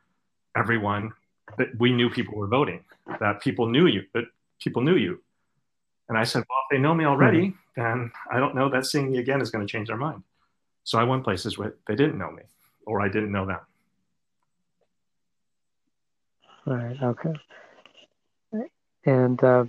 [0.57, 1.13] everyone
[1.59, 2.85] that we knew people were voting,
[3.21, 4.25] that people knew you, that
[4.61, 5.21] people knew you.
[6.09, 7.83] And I said, well, if they know me already, mm-hmm.
[7.83, 10.23] then I don't know that seeing me again is going to change their mind.
[10.85, 12.43] So I went places where they didn't know me
[12.87, 13.61] or I didn't know them.
[16.67, 17.03] Right.
[17.03, 17.33] Okay.
[19.05, 19.67] And uh,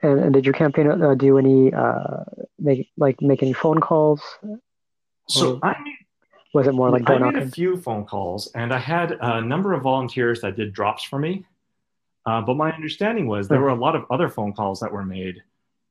[0.00, 2.24] and, and did your campaign uh, do any uh,
[2.58, 4.22] make like make any phone calls?
[5.28, 5.96] So I made,
[6.54, 9.74] was it more like I made a few phone calls, and I had a number
[9.74, 11.44] of volunteers that did drops for me.
[12.26, 15.04] Uh, but my understanding was there were a lot of other phone calls that were
[15.04, 15.42] made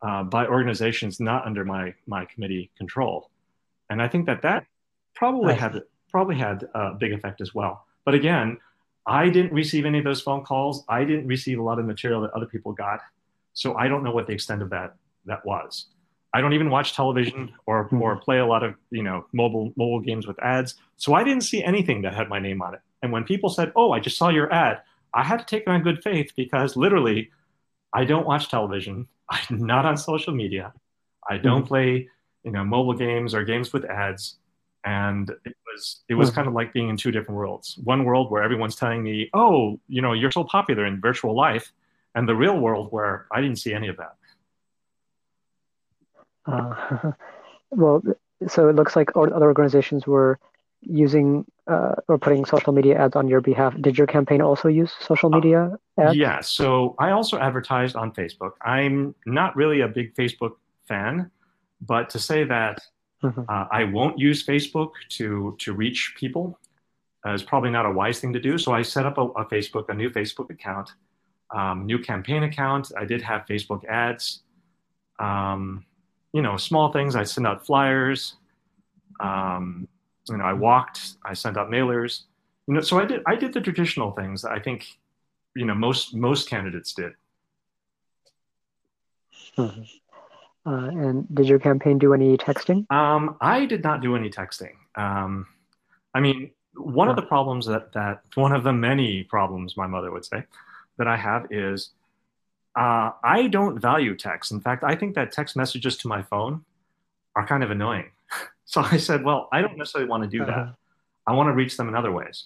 [0.01, 3.29] uh, by organizations not under my my committee control,
[3.89, 4.65] and I think that that
[5.15, 7.85] probably had probably had a big effect as well.
[8.05, 8.57] But again,
[9.05, 10.83] I didn't receive any of those phone calls.
[10.89, 13.01] I didn't receive a lot of material that other people got,
[13.53, 15.87] so I don't know what the extent of that that was.
[16.33, 18.01] I don't even watch television or mm-hmm.
[18.01, 21.43] or play a lot of you know mobile mobile games with ads, so I didn't
[21.43, 22.81] see anything that had my name on it.
[23.01, 24.81] And when people said, "Oh, I just saw your ad,"
[25.13, 27.31] I had to take it on good faith because literally,
[27.93, 29.07] I don't watch television.
[29.29, 30.73] I'm not on social media.
[31.29, 31.67] I don't mm-hmm.
[31.67, 32.09] play
[32.43, 34.37] you know mobile games or games with ads
[34.85, 36.35] and it was it was hmm.
[36.35, 39.77] kind of like being in two different worlds one world where everyone's telling me oh
[39.89, 41.73] you know you're so popular in virtual life
[42.15, 44.15] and the real world where i didn't see any of that
[46.47, 47.11] uh,
[47.71, 48.01] well
[48.47, 50.39] so it looks like other organizations were
[50.81, 54.93] using uh, or putting social media ads on your behalf did your campaign also use
[54.99, 59.87] social media uh, ads yeah so i also advertised on facebook i'm not really a
[59.87, 60.53] big facebook
[60.87, 61.29] fan
[61.81, 62.79] but to say that
[63.23, 63.41] Mm-hmm.
[63.49, 66.59] Uh, I won't use Facebook to to reach people.
[67.25, 68.57] Uh, it's probably not a wise thing to do.
[68.57, 70.91] So I set up a, a Facebook, a new Facebook account,
[71.53, 72.91] um, new campaign account.
[72.95, 74.43] I did have Facebook ads.
[75.19, 75.85] Um,
[76.33, 77.15] you know, small things.
[77.15, 78.35] I send out flyers.
[79.19, 79.87] Um,
[80.29, 81.15] you know, I walked.
[81.25, 82.23] I sent out mailers.
[82.67, 83.21] You know, so I did.
[83.25, 84.45] I did the traditional things.
[84.45, 84.85] I think,
[85.55, 87.13] you know, most most candidates did.
[89.57, 89.81] Mm-hmm.
[90.65, 92.91] Uh, and did your campaign do any texting?
[92.91, 94.73] Um, I did not do any texting.
[94.95, 95.47] Um,
[96.13, 100.11] I mean, one of the problems that that one of the many problems my mother
[100.11, 100.43] would say
[100.97, 101.91] that I have is
[102.77, 104.51] uh, I don't value text.
[104.51, 106.63] In fact, I think that text messages to my phone
[107.35, 108.11] are kind of annoying.
[108.65, 110.51] so I said, well, I don't necessarily want to do uh-huh.
[110.51, 110.75] that.
[111.25, 112.45] I want to reach them in other ways.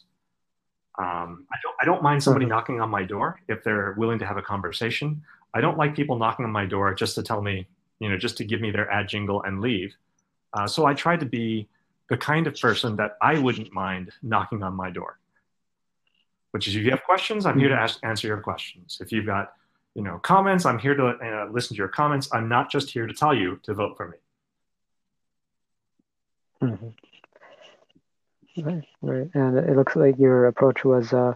[0.98, 2.56] Um, I don't I don't mind somebody uh-huh.
[2.56, 5.22] knocking on my door if they're willing to have a conversation.
[5.54, 7.68] I don't like people knocking on my door just to tell me
[8.02, 9.96] you know, just to give me their ad jingle and leave.
[10.54, 11.70] Uh, so I try to be
[12.10, 15.20] the kind of person that I wouldn't mind knocking on my door.
[16.50, 18.98] Which is, if you have questions, I'm here to ask, answer your questions.
[19.00, 19.54] If you've got,
[19.96, 22.30] you know, comments, I'm here to uh, listen to your comments.
[22.32, 24.18] I'm not just here to tell you to vote for me.
[26.62, 26.90] Mm-hmm.
[28.64, 29.30] Right, right.
[29.34, 31.34] And it looks like your approach was uh,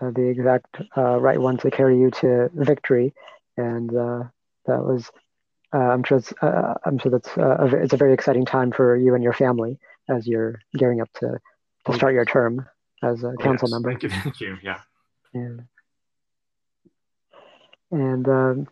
[0.00, 3.14] uh, the exact uh, right one to carry you to victory,
[3.56, 4.24] and uh,
[4.66, 5.10] that was
[5.74, 8.96] uh, I'm sure it's, uh, I'm sure that's a, it's a very exciting time for
[8.96, 11.38] you and your family as you're gearing up to,
[11.86, 12.66] to start your term
[13.02, 13.90] as a council yes, member.
[13.90, 14.56] Thank you, thank you.
[14.62, 14.80] Yeah.
[15.34, 15.64] And,
[17.90, 18.68] and um,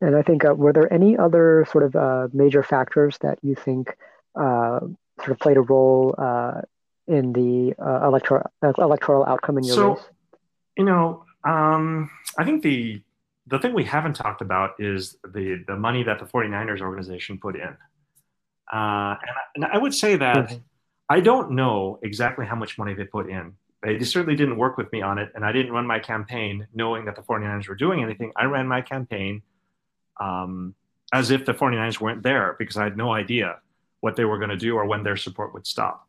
[0.00, 3.54] And I think, uh, were there any other sort of uh, major factors that you
[3.54, 3.96] think
[4.38, 4.80] uh,
[5.18, 6.60] sort of played a role uh,
[7.06, 10.04] in the uh, electoral electoral outcome in your so, race?
[10.76, 13.02] You know, um, I think the
[13.48, 17.56] the thing we haven't talked about is the the money that the 49ers organization put
[17.56, 17.76] in.
[18.70, 20.58] Uh, and, I, and, I, would say that mm-hmm.
[21.08, 23.54] I don't know exactly how much money they put in.
[23.82, 27.04] They certainly didn't work with me on it, and I didn't run my campaign knowing
[27.04, 28.32] that the 49ers were doing anything.
[28.34, 29.42] I ran my campaign
[30.18, 30.74] um,
[31.12, 33.58] as if the 49ers weren't there because I had no idea
[34.00, 36.08] what they were going to do or when their support would stop.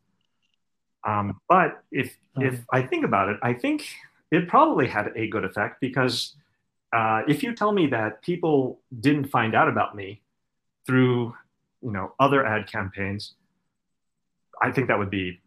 [1.07, 3.85] Um, but if if I think about it, I think
[4.31, 6.35] it probably had a good effect because
[6.93, 10.21] uh, if you tell me that people didn't find out about me
[10.85, 11.35] through
[11.81, 13.35] you know other ad campaigns,
[14.61, 15.39] I think that would be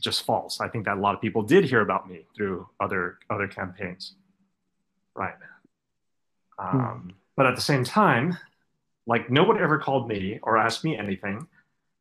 [0.00, 0.60] just false.
[0.60, 4.14] I think that a lot of people did hear about me through other other campaigns,
[5.14, 5.34] right?
[6.58, 6.80] Hmm.
[6.80, 8.36] Um, but at the same time,
[9.06, 11.46] like no one ever called me or asked me anything,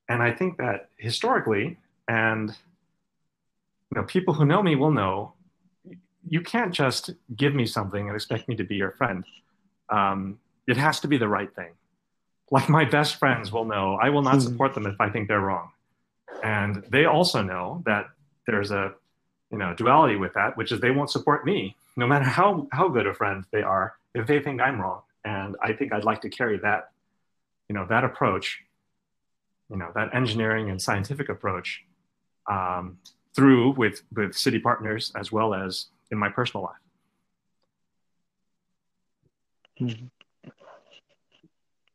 [0.09, 1.77] and I think that historically,
[2.07, 5.33] and you know, people who know me will know,
[6.27, 9.25] you can't just give me something and expect me to be your friend.
[9.89, 11.71] Um, it has to be the right thing.
[12.51, 14.41] Like my best friends will know, I will not hmm.
[14.41, 15.71] support them if I think they're wrong,
[16.43, 18.07] and they also know that
[18.47, 18.93] there's a
[19.51, 22.87] you know duality with that, which is they won't support me no matter how how
[22.87, 25.01] good a friend they are if they think I'm wrong.
[25.23, 26.91] And I think I'd like to carry that
[27.69, 28.61] you know that approach
[29.69, 31.83] you know that engineering and scientific approach
[32.49, 32.97] um,
[33.35, 36.75] through with with city partners as well as in my personal life.
[39.79, 40.05] Mm-hmm.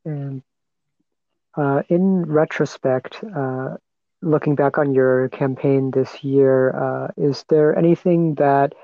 [0.04, 0.42] And
[1.56, 3.76] uh, in retrospect, uh,
[4.22, 8.74] looking back on your campaign this year, uh, is there anything that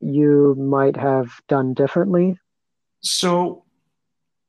[0.00, 2.38] you might have done differently?
[3.00, 3.64] So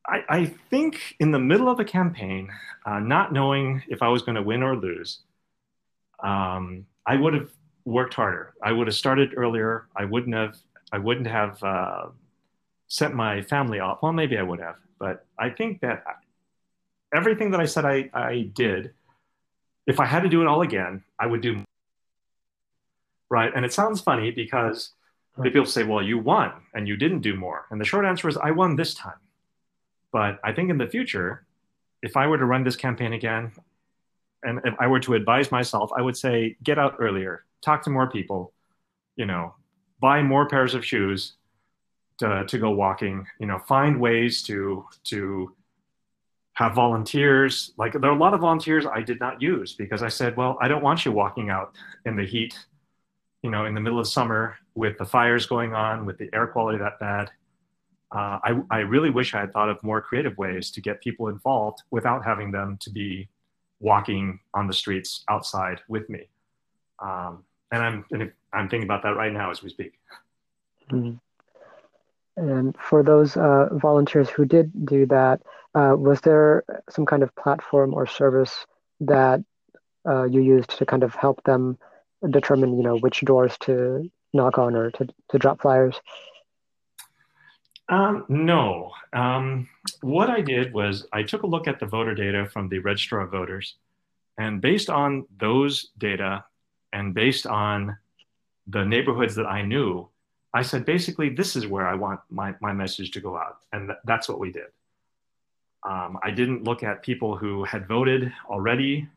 [0.08, 2.50] I, I think in the middle of the campaign,
[2.86, 5.20] uh, not knowing if I was going to win or lose,
[6.24, 7.52] um, I would have
[7.86, 8.54] worked harder.
[8.64, 9.88] I would have started earlier.
[9.96, 10.58] I wouldn't have.
[10.92, 12.08] I wouldn't have uh,
[12.88, 14.00] sent my family off.
[14.02, 16.04] Well, maybe I would have, but I think that
[17.14, 18.94] everything that I said I, I did,
[19.88, 21.64] if I had to do it all again, I would do.
[23.30, 24.94] Right, and it sounds funny because
[25.42, 28.38] people say, "Well, you won and you didn't do more," and the short answer is,
[28.38, 29.20] I won this time.
[30.12, 31.46] But I think in the future,
[32.02, 33.52] if I were to run this campaign again,
[34.44, 37.90] and if I were to advise myself, I would say get out earlier, talk to
[37.90, 38.54] more people,
[39.16, 39.56] you know,
[40.00, 41.34] buy more pairs of shoes
[42.20, 45.54] to, to go walking, you know, find ways to to
[46.58, 47.74] have volunteers.
[47.78, 50.58] Like there are a lot of volunteers I did not use because I said, well,
[50.60, 51.74] I don't want you walking out
[52.06, 52.58] in the heat,
[53.44, 56.48] you know, in the middle of summer with the fires going on, with the air
[56.48, 57.30] quality that bad
[58.12, 61.28] uh, I, I really wish I had thought of more creative ways to get people
[61.28, 63.28] involved without having them to be
[63.80, 66.30] walking on the streets outside with me.
[67.00, 69.94] Um, and I'm and I'm thinking about that right now as we speak.
[70.90, 71.16] Mm-hmm.
[72.38, 75.42] And for those uh, volunteers who did do that,
[75.74, 78.66] uh, was there some kind of platform or service
[79.02, 79.44] that
[80.08, 81.78] uh, you used to kind of help them
[82.30, 86.00] determine, you know, which doors to knock on or to, to drop flyers?
[87.90, 88.92] Um, no.
[89.14, 89.68] Um,
[90.02, 93.20] what I did was I took a look at the voter data from the Register
[93.20, 93.76] of Voters,
[94.38, 96.44] and based on those data
[96.94, 97.98] and based on
[98.68, 100.10] the neighborhoods that I knew,
[100.54, 103.90] I said basically this is where I want my, my message to go out, and
[103.90, 104.68] th- that's what we did.
[105.88, 109.08] Um, I didn't look at people who had voted already,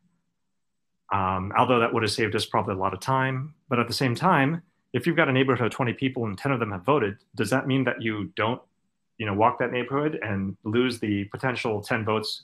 [1.12, 3.54] um, although that would have saved us probably a lot of time.
[3.68, 4.62] But at the same time,
[4.92, 7.50] if you've got a neighborhood of 20 people and 10 of them have voted, does
[7.50, 8.60] that mean that you don't,
[9.18, 12.42] you know, walk that neighborhood and lose the potential 10 votes,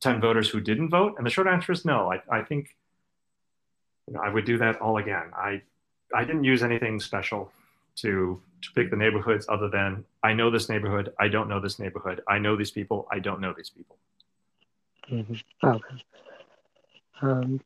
[0.00, 1.14] 10 voters who didn't vote?
[1.16, 2.12] And the short answer is no.
[2.12, 2.76] I, I think
[4.06, 5.30] you know, I would do that all again.
[5.34, 5.62] I,
[6.14, 7.52] I didn't use anything special
[7.96, 11.78] to, to pick the neighborhoods other than I know this neighborhood, I don't know this
[11.78, 13.98] neighborhood, I know these people, I don't know these people.
[15.10, 15.68] Mm-hmm.
[15.68, 16.04] Okay.
[17.22, 17.60] Um,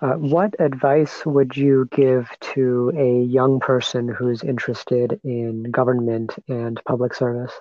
[0.00, 6.80] uh, what advice would you give to a young person who's interested in government and
[6.84, 7.52] public service?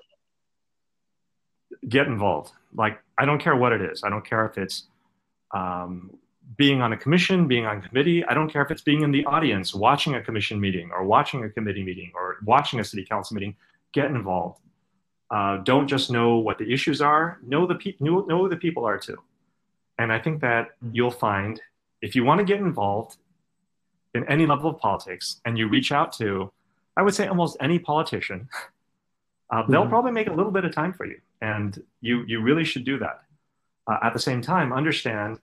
[1.88, 2.52] Get involved.
[2.74, 4.04] Like, I don't care what it is.
[4.04, 4.84] I don't care if it's
[5.52, 6.18] um,
[6.58, 8.24] being on a commission, being on committee.
[8.26, 11.44] I don't care if it's being in the audience, watching a commission meeting, or watching
[11.44, 13.56] a committee meeting, or watching a city council meeting.
[13.94, 14.62] Get involved.
[15.32, 17.40] Uh, don't just know what the issues are.
[17.46, 19.18] Know the pe- know, know who the people are too.
[19.98, 20.92] And I think that mm-hmm.
[20.94, 21.62] you'll find
[22.02, 23.18] if you want to get involved
[24.14, 26.52] in any level of politics and you reach out to,
[26.98, 28.48] I would say almost any politician,
[29.50, 29.90] uh, they'll mm-hmm.
[29.90, 33.00] probably make a little bit of time for you, and you you really should do
[33.00, 33.22] that.
[33.88, 35.40] Uh, at the same time, understand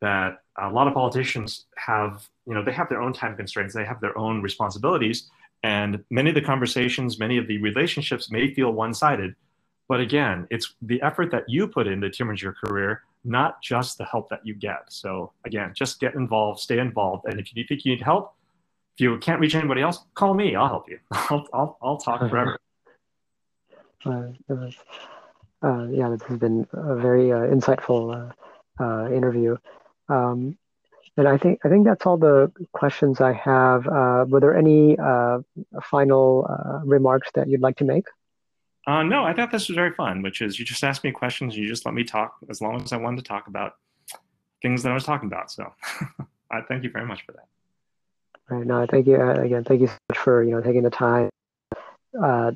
[0.00, 3.84] that a lot of politicians have you know they have their own time constraints, they
[3.84, 5.30] have their own responsibilities,
[5.62, 9.34] and many of the conversations, many of the relationships may feel one-sided.
[9.88, 13.98] But again, it's the effort that you put in that determines your career, not just
[13.98, 14.80] the help that you get.
[14.88, 18.34] So again, just get involved, stay involved, and if you think you need help,
[18.94, 20.56] if you can't reach anybody else, call me.
[20.56, 20.98] I'll help you.
[21.12, 22.58] I'll I'll, I'll talk forever.
[24.04, 24.28] Uh,
[25.62, 29.56] uh, yeah, this has been a very uh, insightful uh, uh, interview.
[30.08, 30.56] Um,
[31.16, 33.86] and I think I think that's all the questions I have.
[33.86, 34.96] Uh, were there any
[35.82, 38.06] final remarks that you'd like to make?
[38.86, 40.22] no, I thought this was very fun.
[40.22, 42.82] Which is, you just asked me questions, and you just let me talk as long
[42.82, 43.74] as I wanted to talk about
[44.60, 45.50] things that I was talking about.
[45.50, 45.72] So,
[46.50, 47.46] I thank you very much for that.
[48.48, 48.66] Right.
[48.66, 49.64] No, thank you again.
[49.64, 51.30] Thank you so much for you know taking the time
[52.22, 52.52] uh,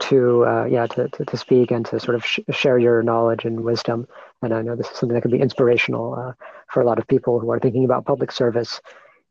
[0.00, 3.44] to uh, yeah to, to, to, speak and to sort of sh- share your knowledge
[3.44, 4.08] and wisdom.
[4.42, 6.32] And I know this is something that can be inspirational uh,
[6.72, 8.80] for a lot of people who are thinking about public service.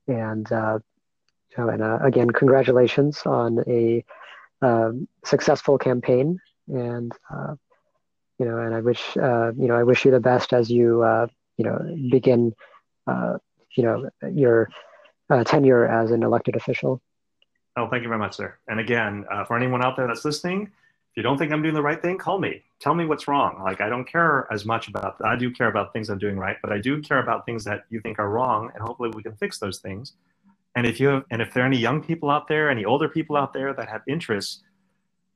[0.07, 0.79] And uh,
[1.49, 4.03] you know, and uh, again, congratulations on a
[4.61, 6.39] um, successful campaign.
[6.67, 7.55] And uh,
[8.37, 11.03] you know, and I wish uh, you know I wish you the best as you
[11.57, 12.53] you know begin
[13.07, 14.69] you know your
[15.45, 17.01] tenure as an elected official.
[17.79, 18.57] Oh, thank you very much, sir.
[18.67, 21.73] And again, uh, for anyone out there that's listening, if you don't think I'm doing
[21.73, 22.61] the right thing, call me.
[22.81, 23.61] Tell me what's wrong.
[23.63, 25.15] Like I don't care as much about.
[25.23, 27.85] I do care about things I'm doing right, but I do care about things that
[27.89, 30.13] you think are wrong, and hopefully we can fix those things.
[30.75, 33.07] And if you have, and if there are any young people out there, any older
[33.07, 34.61] people out there that have interests,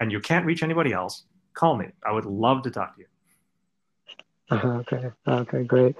[0.02, 1.24] and you can't reach anybody else,
[1.54, 1.88] call me.
[2.06, 3.08] I would love to talk to you.
[4.52, 5.12] Uh-huh, okay.
[5.26, 5.64] Okay.
[5.64, 5.96] Great.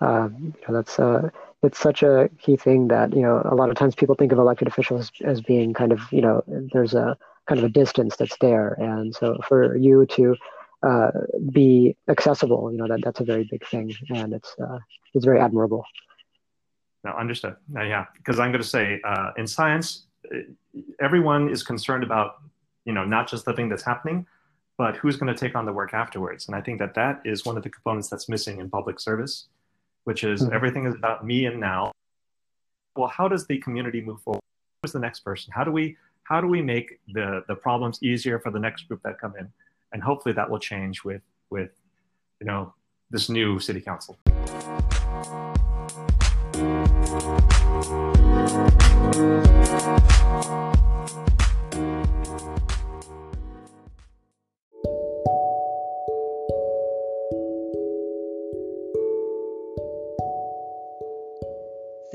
[0.00, 0.30] Know,
[0.68, 1.30] that's uh,
[1.66, 4.38] it's such a key thing that you know a lot of times people think of
[4.38, 6.42] elected officials as being kind of you know
[6.72, 8.72] there's a kind of a distance that's there.
[8.74, 10.36] And so for you to
[10.82, 11.10] uh,
[11.52, 13.92] be accessible you know that that's a very big thing.
[14.10, 14.78] And it's uh,
[15.14, 15.84] it's very admirable.
[17.04, 17.56] No understood.
[17.76, 19.00] Uh, yeah because i'm going to say
[19.36, 20.38] in science uh,
[21.00, 22.28] everyone is concerned about
[22.84, 24.26] you know not just the thing that's happening
[24.78, 26.46] but who's going to take on the work afterwards.
[26.46, 29.46] And i think that that is one of the components that's missing in public service
[30.06, 30.54] which is mm-hmm.
[30.54, 31.90] everything is about me and now.
[32.94, 34.40] Well, how does the community move forward?
[34.82, 35.52] Who's the next person?
[35.52, 39.02] How do we how do we make the the problems easier for the next group
[39.02, 39.48] that come in?
[39.92, 41.72] And hopefully that will change with with
[42.40, 42.72] you know
[43.10, 44.16] this new city council.